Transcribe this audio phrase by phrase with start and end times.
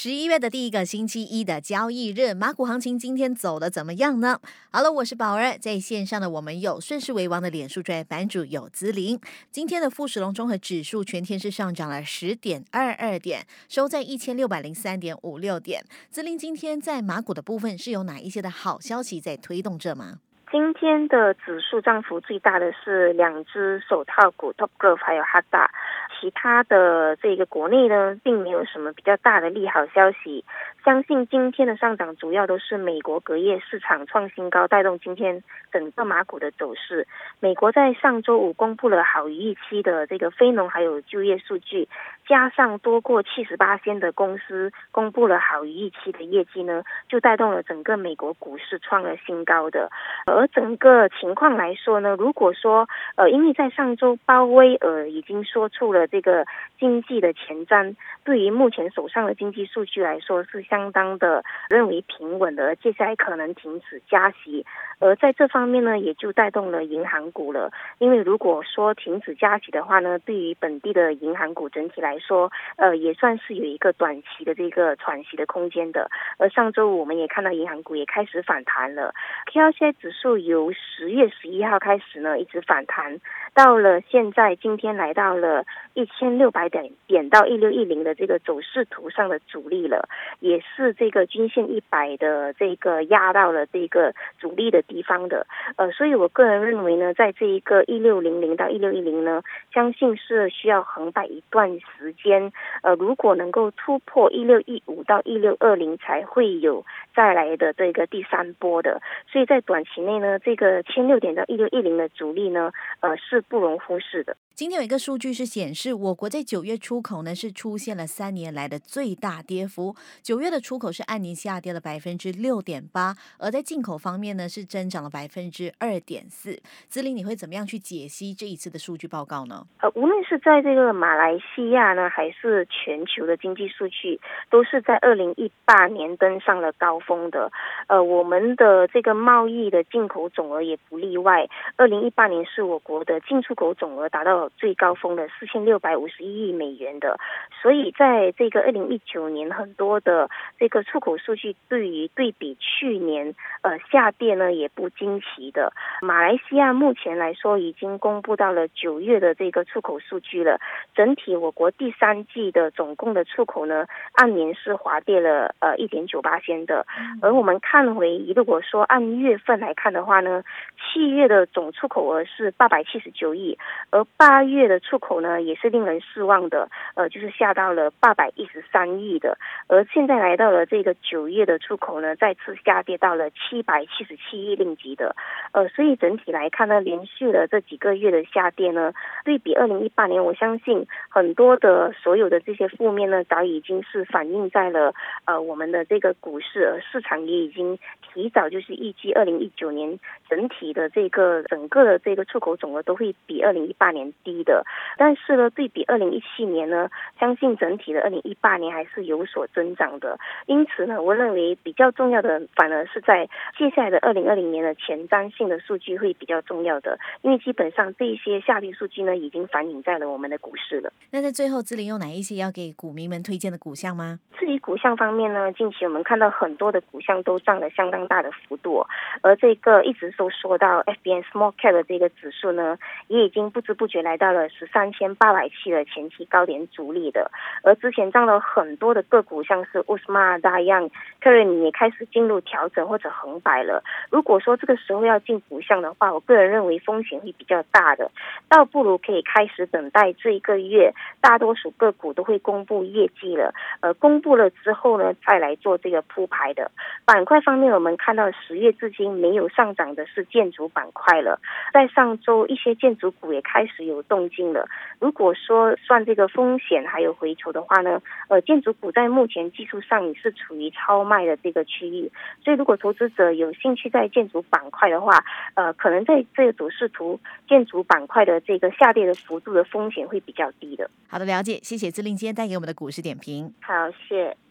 [0.00, 4.40] 十一月的第一个星期一的交易日，马股行情今天走的怎么样呢？
[4.70, 9.18] 好了，我是宝儿，在线上的我们有顺势为王的脸书专业版主有资林。
[9.50, 15.84] 今天的富士龙综合指数全天是上涨了十点二二点，收在一千六百零三点五六点。
[16.12, 20.20] 资林今天在马股的部分是有哪一些的好消息在推动着吗？
[20.50, 25.70] 今天的指数涨幅最大的是两只手套股 Top Growth 还有哈达。
[26.18, 30.44] 其他的这个国内呢，并没有什么比较大的利好消息。
[30.84, 37.06] 相信今天的上涨主要都是美国隔夜市场创新高，带动今天整个马股的走势。
[37.38, 41.88] 美国在上周五公布了好于预期的这个非农还有就业数据，
[42.28, 49.70] 加上多过七十八仙的公司公布了好于预期的业绩呢，就带动了整个美国股市创了新高。
[49.70, 49.90] 的
[50.26, 56.06] 而整个情况来说呢，如果说呃，因为在上周鲍威尔已经说出了。
[56.10, 56.44] 这个
[56.78, 64.64] 经济的前瞻，对于目前手上的经济数据来说是相当的认为平稳的，接下来可能停止加息，
[64.98, 67.70] 而在这方面呢，也就带动了银行股了。
[67.98, 76.10] 因为如果说停止加息的话呢，对于本地的银行股整体来说，呃，也算是有一个短期的这个喘息的空间的。
[76.38, 79.14] 而上周我们也看到银行股也开始反弹了
[79.46, 83.20] ，K L C 指数由十月十一号开始呢，一直反弹，
[83.54, 85.64] 到了现在今天来到了。
[85.94, 95.44] 一千六百点点到一六一零的这个走势图上的阻力了，也是这个均线一百的这个压到了这个阻力的地方的，
[95.74, 99.42] 呃，所以我个人认为呢，在这一个一六零零到一六一零呢，
[99.74, 106.84] 相信是需要横摆一段时间，呃，如果能够突破一六一五到一六二零，才会有
[107.14, 109.00] 再来的这个第三波的，
[109.30, 114.36] 所以在短期内呢，这个千六点到一六一零的阻力呢，呃，是不容忽视的。
[114.54, 119.94] 今天有一个数据是显示，我国在九月出口呢是出现了三年来的最大跌幅。
[120.20, 126.58] 九月的出口是按年下跌了百分之六点八，而在进口方面呢是增长了百分之二点四。
[126.88, 129.64] 子林，你会怎么样去解析这一次的数据报告呢？
[129.80, 137.50] 呃，无论是在这个马来西亚呢，还是全球的经济数据，都是在二零一八年登上了高峰的。
[137.86, 141.48] 呃，我们的这个贸易的进口总额也不例外。
[141.76, 144.48] 二零一八年是我国的进出口总额达到。
[144.56, 147.18] 最高峰的四千六百五十一亿美元的，
[147.62, 150.28] 所以在这个二零一九年，很多的
[150.58, 155.72] 这个出口数据对于对比去年呃下跌呢也不惊奇的。
[156.02, 160.60] 马来西亚目前来说已经公布到了九月的这个出口数据了，
[160.94, 166.86] 整体我国第三季的总共的出口呢按年是滑跌了呃一点九八千的，
[167.22, 170.44] 而我们看回如果说按月份来看的话呢，
[170.78, 173.58] 七月的总出口额是八百七十九亿，
[173.90, 174.28] 而八。
[174.28, 179.36] 八月的出口呢，也是令人失望的，呃，就是下到了八百一十三亿的，
[179.68, 185.16] 而现在来到了这个九月的出口呢，再次下跌到了七百七十七亿令吉的，
[185.52, 188.92] 呃，所以整体来看呢，连续的这几个月的下跌呢，
[189.24, 191.67] 对比二零一八年，我相信很多的
[192.02, 197.78] 所有的这些负面呢，早已经是反映在了呃我们的这个股市，而市场也已经
[198.12, 199.98] 提早就是预计二零一九年
[200.28, 204.08] 整体的这个整个的这个出口总额都会比二零一八年。
[204.24, 204.64] 低的，
[204.96, 206.88] 但是呢，对比二零一七年呢，
[207.20, 210.18] 相信整体的二零一八年还是有所增长的。
[210.46, 220.92] 因此呢，我认为比较重要的反而是在接下来的二零二零年的前瞻性的数据会比较重要的，因为基本上这些下跌数据呢，已经反映在了我们的股市了。
[221.10, 224.20] 那在最后，志玲有哪一些要给股民们推荐的股项吗？
[224.38, 228.86] 至于股项方面呢，近期我们看到很多的股项都涨了相当大的幅度，
[229.22, 234.18] 而这个一直都说到 FBN Small Cap 的这个指数呢，也已经不知不觉来。
[234.18, 237.30] 到了十三千八百七的前期高点阻力的，
[237.62, 240.90] 而之前涨了很多的个股，像是乌斯玛大样，
[241.20, 243.84] 克瑞米也开始进入调整或者横摆了。
[244.10, 248.10] 如果说这个时候要进股项的话，我个人认为风险会比较大的，
[248.48, 256.70] 倒不如可以开始等待这一个月，大多多数个股都会公布业绩了，呃，公布了之后呢，再来做这个铺排的。
[257.04, 261.40] 板块方面，我们看到十月至今没有上涨的是建筑板块了，
[261.72, 264.02] 在上周一些建筑股也开始有。
[264.08, 264.66] 动静了。
[265.00, 272.10] 如果说算这个风险还有回抽的话呢，呃，建筑股在目前技术上也是处于超卖的这个区域，
[272.42, 275.22] 所以如果投资者有兴趣在建筑板块的话，
[275.54, 280.88] 呃，可能在这个走势图建筑板块的这个下跌的幅度的风险会比较低的。
[281.10, 283.54] 好的，了解，谢谢资令今天带给我们的股市点评。
[283.60, 283.72] 好，
[284.08, 284.36] 谢。